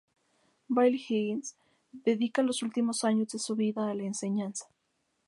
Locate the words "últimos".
2.63-3.03